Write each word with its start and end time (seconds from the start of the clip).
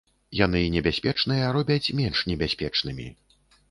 Яны 0.37 0.61
небяспечныя 0.75 1.53
робяць 1.59 1.93
менш 2.03 2.27
небяспечнымі. 2.35 3.11